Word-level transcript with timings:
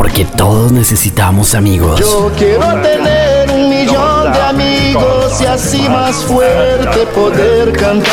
porque 0.00 0.24
todos 0.24 0.72
necesitamos 0.72 1.54
amigos. 1.54 2.00
Yo 2.00 2.32
quiero 2.34 2.64
tener 2.80 3.50
un 3.50 3.68
millón 3.68 4.32
de 4.32 4.40
amigos 4.40 5.38
y 5.42 5.44
así 5.44 5.86
más 5.90 6.24
fuerte 6.24 7.04
poder 7.14 7.70
cantar. 7.72 8.10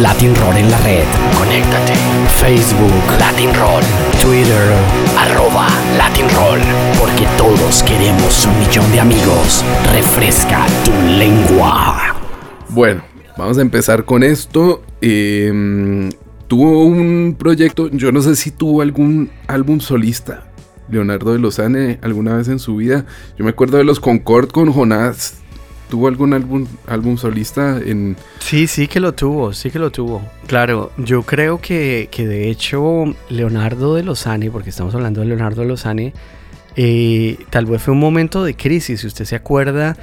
Latin 0.00 0.32
Roll 0.36 0.58
en 0.58 0.70
la 0.70 0.78
red. 0.78 1.02
Conéctate. 1.36 1.94
Facebook, 2.36 3.18
Latin 3.18 3.52
Roll. 3.54 3.82
Twitter, 4.22 4.62
arroba 5.18 5.66
Latin 5.98 6.26
Roll. 6.30 6.60
Porque 6.96 7.26
todos 7.36 7.82
queremos 7.82 8.46
un 8.46 8.56
millón 8.60 8.92
de 8.92 9.00
amigos. 9.00 9.64
Refresca 9.92 10.64
tu 10.84 10.92
lengua. 11.08 12.14
Bueno, 12.68 13.02
vamos 13.36 13.58
a 13.58 13.62
empezar 13.62 14.04
con 14.04 14.22
esto. 14.22 14.84
Eh, 15.00 16.08
tuvo 16.46 16.84
un 16.84 17.34
proyecto, 17.36 17.88
yo 17.90 18.12
no 18.12 18.22
sé 18.22 18.36
si 18.36 18.52
tuvo 18.52 18.80
algún 18.80 19.28
álbum 19.48 19.80
solista. 19.80 20.51
Leonardo 20.92 21.32
de 21.32 21.38
Lozane 21.38 21.98
alguna 22.02 22.36
vez 22.36 22.48
en 22.48 22.58
su 22.58 22.76
vida. 22.76 23.06
Yo 23.36 23.44
me 23.44 23.50
acuerdo 23.50 23.78
de 23.78 23.84
los 23.84 23.98
Concord 23.98 24.50
con 24.50 24.72
Jonás. 24.72 25.38
¿Tuvo 25.90 26.08
algún 26.08 26.32
álbum, 26.32 26.66
álbum 26.86 27.18
solista 27.18 27.78
en...? 27.78 28.16
Sí, 28.38 28.66
sí 28.66 28.88
que 28.88 28.98
lo 28.98 29.12
tuvo, 29.12 29.52
sí 29.52 29.70
que 29.70 29.78
lo 29.78 29.90
tuvo. 29.90 30.22
Claro, 30.46 30.90
yo 30.96 31.22
creo 31.22 31.60
que, 31.60 32.08
que 32.10 32.26
de 32.26 32.48
hecho 32.48 33.04
Leonardo 33.28 33.94
de 33.94 34.02
Lozane, 34.02 34.50
porque 34.50 34.70
estamos 34.70 34.94
hablando 34.94 35.20
de 35.20 35.26
Leonardo 35.26 35.60
de 35.62 35.68
Lozane, 35.68 36.14
eh, 36.76 37.36
tal 37.50 37.66
vez 37.66 37.82
fue 37.82 37.92
un 37.92 38.00
momento 38.00 38.42
de 38.42 38.54
crisis, 38.54 39.00
si 39.00 39.06
usted 39.06 39.26
se 39.26 39.36
acuerda. 39.36 39.96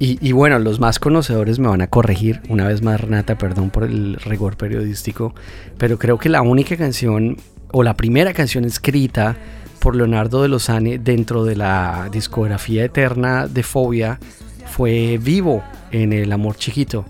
Y, 0.00 0.18
y, 0.26 0.32
bueno, 0.32 0.58
los 0.60 0.78
más 0.80 0.98
conocedores 0.98 1.58
me 1.58 1.68
van 1.68 1.82
a 1.82 1.88
corregir, 1.88 2.40
una 2.48 2.66
vez 2.66 2.82
más 2.82 3.00
Renata, 3.00 3.36
perdón 3.38 3.70
por 3.70 3.84
el 3.84 4.14
rigor 4.16 4.56
periodístico, 4.56 5.34
pero 5.76 5.98
creo 5.98 6.18
que 6.18 6.28
la 6.28 6.42
única 6.42 6.76
canción, 6.76 7.36
o 7.72 7.82
la 7.82 7.94
primera 7.94 8.32
canción 8.32 8.64
escrita 8.64 9.36
por 9.78 9.94
Leonardo 9.94 10.42
de 10.42 10.48
Lozane 10.48 10.98
dentro 10.98 11.44
de 11.44 11.56
la 11.56 12.08
discografía 12.10 12.84
eterna 12.84 13.46
de 13.46 13.62
Fobia 13.62 14.18
fue 14.66 15.18
Vivo 15.22 15.62
en 15.90 16.12
El 16.12 16.32
Amor 16.32 16.56
Chiquito. 16.56 17.04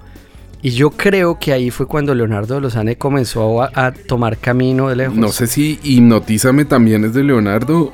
Y 0.60 0.70
yo 0.70 0.90
creo 0.90 1.38
que 1.38 1.52
ahí 1.52 1.70
fue 1.70 1.86
cuando 1.86 2.14
Leonardo 2.14 2.56
de 2.56 2.60
Lozane 2.60 2.96
comenzó 2.96 3.62
a, 3.62 3.70
a 3.74 3.92
tomar 3.92 4.38
camino 4.38 4.88
de 4.88 4.96
lejos. 4.96 5.16
No 5.16 5.28
sé 5.28 5.46
si 5.46 5.78
Hipnotízame 5.82 6.64
también 6.64 7.04
es 7.04 7.14
de 7.14 7.22
Leonardo. 7.22 7.92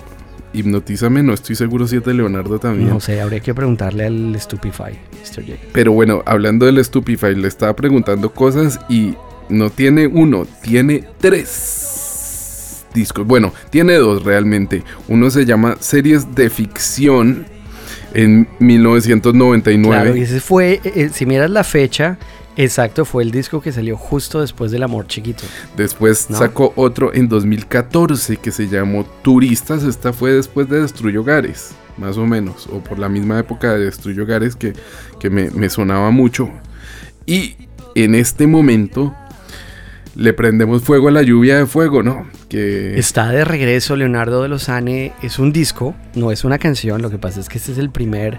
Hipnotízame, 0.54 1.22
no 1.22 1.34
estoy 1.34 1.56
seguro 1.56 1.86
si 1.86 1.96
es 1.96 2.04
de 2.04 2.14
Leonardo 2.14 2.58
también. 2.58 2.88
No 2.88 3.00
sé, 3.00 3.20
habría 3.20 3.40
que 3.40 3.52
preguntarle 3.52 4.06
al 4.06 4.40
Stupefy, 4.40 4.92
Mr. 5.12 5.44
J. 5.44 5.58
Pero 5.72 5.92
bueno, 5.92 6.22
hablando 6.24 6.64
del 6.64 6.82
Stupefy, 6.82 7.34
le 7.34 7.48
estaba 7.48 7.74
preguntando 7.74 8.32
cosas 8.32 8.80
y 8.88 9.14
no 9.48 9.68
tiene 9.70 10.06
uno, 10.06 10.46
tiene 10.62 11.04
tres 11.18 11.93
discos. 12.94 13.26
Bueno, 13.26 13.52
tiene 13.68 13.94
dos 13.94 14.24
realmente. 14.24 14.82
Uno 15.08 15.28
se 15.28 15.44
llama 15.44 15.76
Series 15.80 16.34
de 16.34 16.48
Ficción 16.48 17.44
en 18.14 18.48
1999. 18.60 20.02
Claro, 20.02 20.16
y 20.16 20.22
ese 20.22 20.40
fue, 20.40 20.80
eh, 20.84 21.10
si 21.12 21.26
miras 21.26 21.50
la 21.50 21.64
fecha, 21.64 22.16
exacto, 22.56 23.04
fue 23.04 23.24
el 23.24 23.30
disco 23.30 23.60
que 23.60 23.72
salió 23.72 23.96
justo 23.96 24.40
después 24.40 24.70
del 24.70 24.84
Amor 24.84 25.06
Chiquito. 25.06 25.44
Después 25.76 26.30
¿No? 26.30 26.38
sacó 26.38 26.72
otro 26.76 27.12
en 27.12 27.28
2014 27.28 28.36
que 28.38 28.52
se 28.52 28.68
llamó 28.68 29.04
Turistas. 29.22 29.82
Esta 29.82 30.12
fue 30.12 30.32
después 30.32 30.68
de 30.68 30.80
Destruye 30.80 31.18
Hogares, 31.18 31.74
más 31.98 32.16
o 32.16 32.24
menos, 32.24 32.68
o 32.68 32.78
por 32.78 32.98
la 32.98 33.08
misma 33.08 33.38
época 33.38 33.74
de 33.74 33.84
Destruye 33.86 34.22
Hogares 34.22 34.56
que, 34.56 34.72
que 35.18 35.28
me, 35.28 35.50
me 35.50 35.68
sonaba 35.68 36.10
mucho. 36.10 36.48
Y 37.26 37.56
en 37.94 38.14
este 38.14 38.46
momento 38.46 39.14
le 40.14 40.32
prendemos 40.32 40.82
fuego 40.82 41.08
a 41.08 41.10
la 41.10 41.22
lluvia 41.22 41.58
de 41.58 41.66
fuego, 41.66 42.02
¿no? 42.02 42.26
Que 42.54 42.98
Está 43.00 43.30
de 43.30 43.44
regreso 43.44 43.96
Leonardo 43.96 44.42
de 44.42 44.48
Lozane, 44.48 45.12
es 45.22 45.40
un 45.40 45.52
disco, 45.52 45.94
no 46.14 46.30
es 46.30 46.44
una 46.44 46.58
canción, 46.58 47.02
lo 47.02 47.10
que 47.10 47.18
pasa 47.18 47.40
es 47.40 47.48
que 47.48 47.58
este 47.58 47.72
es 47.72 47.78
el 47.78 47.90
primer 47.90 48.38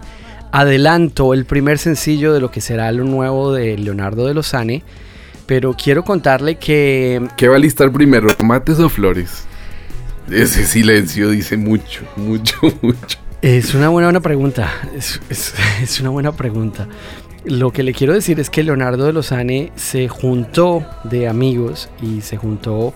adelanto, 0.54 1.34
el 1.34 1.44
primer 1.44 1.78
sencillo 1.80 2.32
de 2.34 2.40
lo 2.40 2.50
que 2.50 2.62
será 2.62 2.90
lo 2.94 3.04
nuevo 3.04 3.54
de 3.54 3.78
Leonardo 3.78 4.26
de 4.26 4.34
Lozane, 4.34 4.84
pero 5.46 5.74
quiero 5.74 6.04
contarle 6.04 6.56
que 6.56 7.22
¿Qué 7.36 7.48
va 7.50 7.58
a 7.58 7.60
listar 7.60 7.92
primero, 7.92 8.28
tomates 8.34 8.80
o 8.80 8.88
flores? 8.88 9.44
Ese 10.32 10.66
silencio 10.66 11.30
dice 11.30 11.58
mucho, 11.58 12.04
mucho, 12.16 12.58
mucho. 12.82 13.18
es 13.42 13.76
una 13.76 13.90
buena, 13.90 14.08
buena 14.08 14.22
pregunta, 14.22 14.72
es, 14.96 15.20
es- 15.30 15.54
es 15.84 16.00
una 16.00 16.10
buena 16.10 16.32
pregunta. 16.32 16.88
Lo 17.44 17.72
que 17.72 17.84
le 17.84 17.94
quiero 17.94 18.14
decir 18.14 18.40
es 18.40 18.50
que 18.50 18.64
Leonardo 18.64 19.06
de 19.06 19.14
Lozane 19.14 19.72
se 19.76 20.08
juntó 20.08 20.84
de 21.04 21.28
amigos 21.28 21.90
y 22.02 22.22
se 22.22 22.38
juntó 22.38 22.94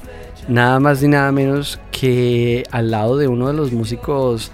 nada 0.50 0.80
más 0.80 1.02
ni 1.02 1.08
nada 1.10 1.32
menos 1.32 1.80
que 1.92 2.64
al 2.72 2.92
lado 2.92 3.18
de 3.18 3.28
uno 3.28 3.48
de 3.48 3.54
los 3.54 3.72
músicos 3.72 4.52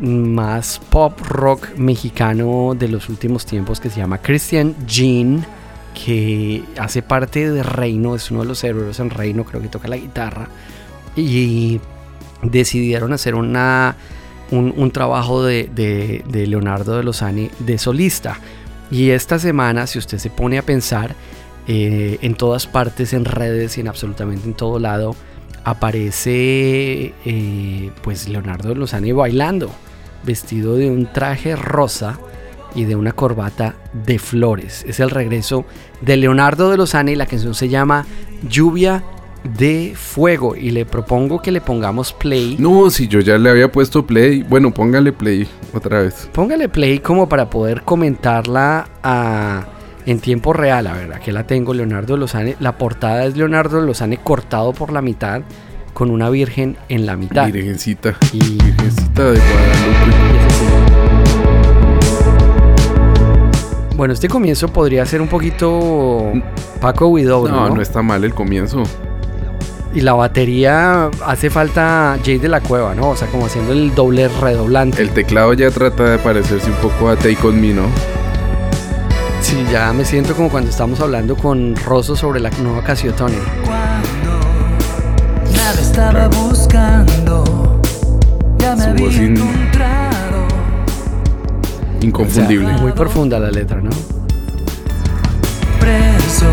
más 0.00 0.80
pop 0.90 1.18
rock 1.26 1.68
mexicano 1.76 2.74
de 2.78 2.88
los 2.88 3.08
últimos 3.08 3.46
tiempos 3.46 3.80
que 3.80 3.90
se 3.90 3.98
llama 4.00 4.18
Christian 4.18 4.74
Jean, 4.86 5.44
que 5.94 6.62
hace 6.78 7.02
parte 7.02 7.50
de 7.50 7.62
Reino, 7.62 8.14
es 8.14 8.30
uno 8.30 8.40
de 8.42 8.46
los 8.46 8.62
héroes 8.62 9.00
en 9.00 9.10
Reino, 9.10 9.44
creo 9.44 9.60
que 9.62 9.68
toca 9.68 9.88
la 9.88 9.96
guitarra. 9.96 10.48
Y 11.16 11.80
decidieron 12.42 13.12
hacer 13.12 13.34
una, 13.34 13.96
un, 14.52 14.90
trabajo 14.92 15.42
de, 15.42 15.68
de- 15.74 16.22
de 16.28 16.46
Leonardo 16.46 16.96
de 16.96 17.02
Lozane 17.02 17.50
de 17.58 17.78
solista. 17.78 18.38
Y 18.90 19.10
esta 19.10 19.38
semana, 19.40 19.86
si 19.88 19.98
usted 19.98 20.18
se 20.18 20.30
pone 20.30 20.58
a 20.58 20.62
pensar, 20.62 21.16
eh, 21.66 22.18
en 22.22 22.34
todas 22.36 22.66
partes, 22.68 23.12
en 23.12 23.24
redes 23.24 23.76
y 23.76 23.80
en 23.80 23.88
absolutamente 23.88 24.46
en 24.46 24.54
todo 24.54 24.78
lado, 24.78 25.16
aparece 25.64 27.14
eh, 27.24 27.90
pues 28.02 28.28
Leonardo 28.28 28.70
de 28.70 28.74
Lozane 28.74 29.12
bailando, 29.12 29.70
vestido 30.24 30.76
de 30.76 30.90
un 30.90 31.12
traje 31.12 31.56
rosa 31.56 32.18
y 32.74 32.84
de 32.84 32.96
una 32.96 33.12
corbata 33.12 33.74
de 33.92 34.18
flores. 34.18 34.84
Es 34.86 35.00
el 35.00 35.10
regreso 35.10 35.64
de 36.00 36.16
Leonardo 36.16 36.70
de 36.70 36.76
Lozane 36.76 37.12
y 37.12 37.16
la 37.16 37.26
canción 37.26 37.54
se 37.54 37.68
llama 37.68 38.06
Lluvia 38.48 39.02
de 39.58 39.94
Fuego. 39.96 40.54
Y 40.56 40.70
le 40.70 40.84
propongo 40.84 41.40
que 41.40 41.50
le 41.50 41.60
pongamos 41.60 42.12
play. 42.12 42.56
No, 42.58 42.90
si 42.90 43.08
yo 43.08 43.20
ya 43.20 43.38
le 43.38 43.48
había 43.50 43.70
puesto 43.72 44.06
play, 44.06 44.42
bueno, 44.42 44.72
póngale 44.72 45.12
play 45.12 45.48
otra 45.72 46.02
vez. 46.02 46.28
Póngale 46.32 46.68
play 46.68 46.98
como 46.98 47.28
para 47.28 47.48
poder 47.48 47.82
comentarla 47.82 48.88
a- 49.02 49.66
en 50.08 50.20
tiempo 50.20 50.54
real. 50.54 50.86
A 50.86 50.94
ver, 50.94 51.12
aquí 51.12 51.30
la 51.30 51.46
tengo, 51.46 51.74
Leonardo 51.74 52.16
Lozane. 52.16 52.56
La 52.60 52.78
portada 52.78 53.26
es 53.26 53.36
Leonardo 53.36 53.80
Lozane 53.82 54.16
cortado 54.16 54.72
por 54.72 54.90
la 54.90 55.02
mitad 55.02 55.42
con 55.92 56.10
una 56.10 56.30
virgen 56.30 56.78
en 56.88 57.04
la 57.04 57.16
mitad. 57.16 57.46
Virgencita, 57.52 58.16
Y 58.32 58.38
Virgencita 58.38 59.24
de 59.32 59.38
Guadalupe. 59.38 60.78
Bueno, 63.96 64.14
este 64.14 64.28
comienzo 64.28 64.68
podría 64.68 65.04
ser 65.04 65.20
un 65.20 65.28
poquito 65.28 66.32
Paco 66.80 67.12
Guidó, 67.14 67.46
No, 67.48 67.68
¿no? 67.68 67.74
no 67.74 67.82
está 67.82 68.00
mal 68.00 68.24
el 68.24 68.32
comienzo. 68.32 68.84
Y 69.92 70.00
la 70.02 70.12
batería 70.14 71.10
hace 71.26 71.50
falta 71.50 72.16
Jay 72.24 72.38
de 72.38 72.48
la 72.48 72.60
Cueva, 72.60 72.94
¿no? 72.94 73.10
O 73.10 73.16
sea, 73.16 73.26
como 73.28 73.46
haciendo 73.46 73.72
el 73.72 73.94
doble 73.94 74.28
redoblante. 74.28 75.02
El 75.02 75.10
teclado 75.10 75.52
ya 75.54 75.70
trata 75.70 76.04
de 76.10 76.18
parecerse 76.18 76.70
un 76.70 76.76
poco 76.76 77.08
a 77.08 77.16
Take 77.16 77.38
On 77.44 77.60
Me, 77.60 77.74
¿no? 77.74 77.82
Sí, 79.48 79.64
ya 79.72 79.92
me 79.94 80.04
siento 80.04 80.34
como 80.34 80.50
cuando 80.50 80.68
estamos 80.68 81.00
hablando 81.00 81.34
con 81.34 81.74
Rosso 81.76 82.14
sobre 82.14 82.38
la 82.38 82.50
nueva 82.62 82.82
Casiotone. 82.82 83.36
Cuando 83.64 85.56
nada 85.56 85.80
estaba 85.80 86.28
buscando, 86.28 87.80
ya 88.58 88.76
me 88.76 88.82
Su 88.82 88.88
había 88.90 89.22
encontrado. 89.22 90.48
Inconfundible. 92.02 92.72
Muy 92.74 92.92
profunda 92.92 93.38
la 93.38 93.50
letra, 93.50 93.80
¿no? 93.80 93.88
Preso 95.80 96.46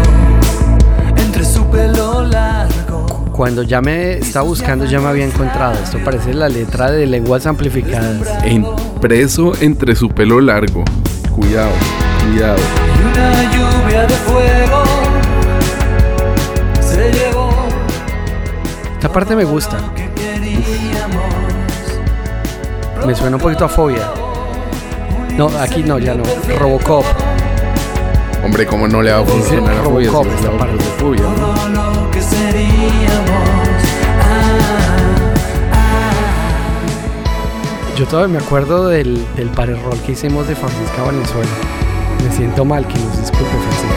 entre 1.17 1.43
su 1.43 1.65
pelo 1.65 2.23
largo. 2.23 3.25
Cuando 3.33 3.63
ya 3.63 3.81
me 3.81 4.13
estaba 4.19 4.45
buscando 4.47 4.85
ya 4.85 5.01
me 5.01 5.07
había 5.09 5.25
encontrado. 5.25 5.77
Esto 5.83 5.99
parece 6.05 6.33
la 6.33 6.47
letra 6.47 6.89
de 6.89 7.05
lenguas 7.07 7.45
amplificadas. 7.45 8.21
En- 8.45 8.65
preso 9.01 9.51
entre 9.59 9.97
su 9.97 10.07
pelo 10.07 10.39
largo. 10.39 10.85
Cuidado, 11.35 11.71
cuidado. 12.25 12.57
Y 12.57 13.01
una 13.07 13.43
lluvia 13.51 14.01
de 14.05 14.13
fuego 14.15 14.83
se 16.81 17.11
llevó 17.11 17.49
Esta 18.93 19.09
parte 19.09 19.35
me 19.35 19.43
gusta. 19.43 19.77
Me 23.05 23.13
suena 23.13 23.35
un 23.35 23.41
poquito 23.41 23.65
a 23.65 23.69
fobia. 23.69 24.09
No, 25.37 25.47
aquí 25.59 25.83
no, 25.83 25.99
ya 25.99 26.15
no. 26.15 26.23
Robocop. 26.57 27.05
Hombre, 28.43 28.65
¿cómo 28.65 28.87
no 28.87 29.01
le 29.01 29.11
va 29.11 29.19
a 29.19 29.23
funcionar 29.23 29.75
a 29.77 29.83
fobia? 29.83 30.09
Robocop 30.09 30.31
si 30.31 30.35
esta 30.37 30.57
parte. 30.57 30.77
de 30.77 30.83
fobia, 30.83 31.23
seríamos. 32.19 33.49
Ah, 35.71 36.11
Yo 37.95 38.07
todavía 38.07 38.39
me 38.39 38.43
acuerdo 38.43 38.87
del, 38.87 39.23
del 39.35 39.49
parerrol 39.49 39.99
que 40.03 40.13
hicimos 40.13 40.47
de 40.47 40.55
Francisca 40.55 41.03
Valenzuela. 41.03 41.51
Me 42.25 42.31
siento 42.31 42.65
mal, 42.65 42.87
que 42.87 42.97
nos 42.97 43.19
disculpe, 43.19 43.45
Francisco. 43.45 43.95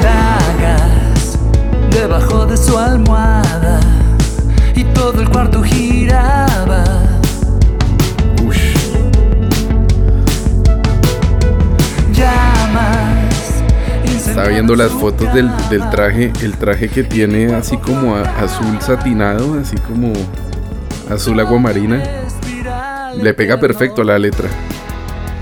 Dagas 0.00 1.38
debajo 1.90 2.46
de 2.46 2.56
su 2.56 2.78
almohada 2.78 3.80
y 4.76 4.84
todo 4.84 5.20
el 5.22 5.28
cuarto 5.28 5.60
giraba. 5.60 6.84
Ush. 8.46 8.76
Llamas. 12.12 13.64
Viendo 14.48 14.76
las 14.76 14.92
fotos 14.92 15.34
del, 15.34 15.50
del, 15.68 15.90
traje, 15.90 16.32
el 16.42 16.56
traje 16.56 16.88
que 16.88 17.02
tiene 17.02 17.52
así 17.56 17.76
como 17.76 18.14
a, 18.14 18.22
azul 18.22 18.80
satinado, 18.80 19.58
así 19.58 19.76
como 19.78 20.12
azul 21.10 21.40
aguamarina. 21.40 22.00
Le 23.22 23.34
pega 23.34 23.58
perfecto 23.58 24.04
la 24.04 24.18
letra. 24.18 24.48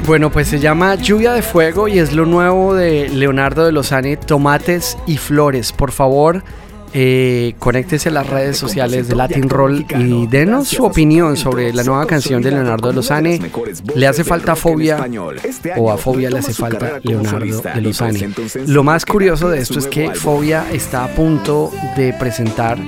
Bueno, 0.06 0.30
pues 0.30 0.48
se 0.48 0.60
llama 0.60 0.94
Lluvia 0.94 1.32
de 1.32 1.42
Fuego 1.42 1.88
y 1.88 1.98
es 1.98 2.12
lo 2.12 2.26
nuevo 2.26 2.74
de 2.74 3.08
Leonardo 3.08 3.64
de 3.64 3.72
Lozane, 3.72 4.16
Tomates 4.16 4.96
y 5.06 5.16
Flores. 5.16 5.72
Por 5.72 5.90
favor, 5.90 6.44
eh, 6.92 7.54
conéctese 7.58 8.10
a 8.10 8.12
las 8.12 8.28
redes 8.28 8.56
sociales 8.56 9.08
de 9.08 9.16
Latin 9.16 9.48
Roll 9.48 9.84
y 9.98 10.26
denos 10.28 10.68
su 10.68 10.84
opinión 10.84 11.36
sobre 11.36 11.72
la 11.72 11.82
nueva 11.82 12.06
canción 12.06 12.40
de 12.40 12.52
Leonardo 12.52 12.88
de 12.88 12.94
Lozane. 12.94 13.40
¿Le 13.94 14.06
hace 14.06 14.22
falta 14.22 14.54
fobia 14.54 15.04
o 15.76 15.90
a 15.90 15.98
fobia 15.98 16.30
le 16.30 16.38
hace 16.38 16.54
falta 16.54 17.00
Leonardo 17.02 17.62
de 17.62 17.80
Lozane? 17.80 18.30
Lo 18.66 18.84
más 18.84 19.04
curioso 19.04 19.50
de 19.50 19.58
esto 19.58 19.78
es 19.78 19.88
que 19.88 20.14
Fobia 20.14 20.66
está 20.72 21.04
a 21.04 21.08
punto 21.08 21.72
de 21.96 22.12
presentar, 22.12 22.78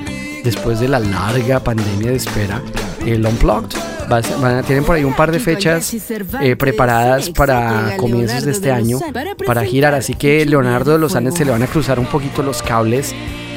después 0.44 0.78
de 0.78 0.88
la 0.88 1.00
larga 1.00 1.60
pandemia 1.60 2.10
de 2.10 2.16
espera, 2.16 2.62
el 3.04 3.26
Unplugged. 3.26 3.97
Va 4.10 4.20
van 4.40 4.56
a- 4.58 4.62
tienen 4.62 4.84
por 4.84 4.96
ahí 4.96 5.04
un 5.04 5.14
par 5.14 5.30
de 5.32 5.38
fechas 5.40 5.94
eh, 6.40 6.56
preparadas 6.56 7.30
para 7.30 7.96
comienzos 7.96 8.44
de 8.44 8.52
este 8.52 8.70
año 8.72 8.98
para 9.46 9.64
girar. 9.64 9.94
Así 9.94 10.14
que 10.14 10.44
Leonardo 10.46 10.92
de 10.92 10.98
los 10.98 11.14
Andes 11.16 11.34
se 11.34 11.44
le 11.44 11.50
van 11.50 11.62
a 11.62 11.66
cruzar 11.66 11.98
un 11.98 12.06
poquito 12.06 12.42
los 12.42 12.62
cables 12.62 13.14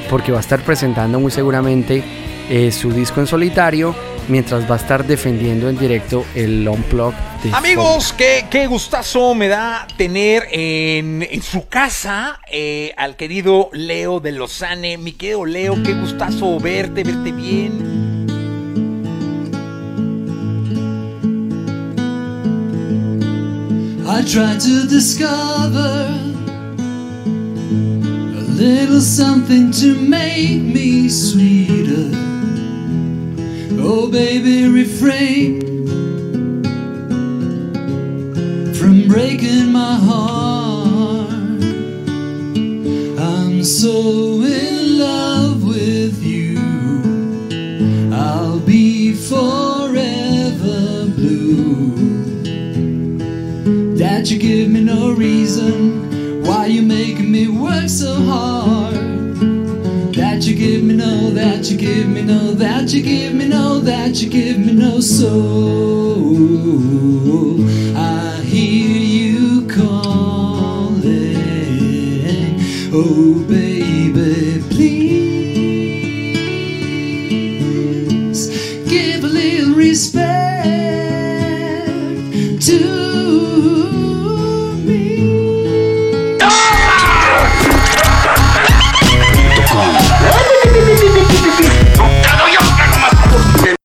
porque 0.10 0.32
va 0.32 0.40
a 0.40 0.42
estar 0.42 0.60
presentando 0.64 1.20
muy 1.20 1.32
seguramente 1.32 2.04
eh, 2.50 2.72
su 2.72 2.92
disco 2.92 3.22
en 3.22 3.28
solitario 3.28 3.96
mientras 4.28 4.70
va 4.70 4.76
a 4.76 4.78
estar 4.78 5.06
defendiendo 5.06 5.68
en 5.70 5.78
directo 5.78 6.26
el 6.36 6.68
Unplugged 6.68 7.18
de 7.44 7.52
Amigos, 7.54 8.14
qué, 8.18 8.46
qué 8.52 8.68
gustazo 8.68 9.34
me 9.34 9.48
da 9.48 9.88
tener 9.98 10.44
en, 10.52 11.26
en 11.30 11.42
su 11.42 11.68
casa 11.68 12.40
eh, 12.52 12.94
al 12.98 13.16
querido 13.16 13.70
Leo 13.74 14.20
de 14.20 14.32
Lozane. 14.34 14.98
Mi 14.98 15.14
querido 15.14 15.46
Leo, 15.46 15.82
qué 15.84 15.94
gustazo 15.94 16.60
verte, 16.60 17.04
verte 17.04 17.32
bien. 17.32 17.91
I 24.14 24.24
tried 24.26 24.60
to 24.60 24.88
discover 24.90 26.10
a 28.40 28.44
little 28.62 29.00
something 29.00 29.72
to 29.72 29.96
make 29.96 30.62
me 30.62 31.08
sweeter. 31.08 32.12
Oh, 33.80 34.10
baby, 34.12 34.68
refrain 34.68 35.62
from 38.76 39.08
breaking 39.08 39.72
my 39.72 39.96
heart. 39.96 41.32
I'm 43.18 43.64
so 43.64 44.42
in 44.42 44.71
that 54.22 54.30
you 54.30 54.38
give 54.38 54.70
me 54.70 54.84
no 54.84 55.12
reason 55.12 56.44
why 56.44 56.68
you 56.68 56.84
making 56.84 57.32
me 57.32 57.48
work 57.48 57.90
so 57.90 58.14
hard. 58.22 58.94
That 60.14 60.44
you 60.44 60.56
give 60.56 60.84
me 60.84 60.96
no 60.96 61.32
that 61.32 61.72
you 61.72 61.76
give 61.76 62.08
me 62.08 62.22
no 62.22 62.54
that 62.54 62.94
you 62.94 63.02
give 63.02 63.34
me 63.34 63.48
no 63.48 63.80
that 63.80 64.22
you 64.22 64.30
give 64.30 64.60
me 64.60 64.74
no 64.74 65.00
soul 65.00 66.21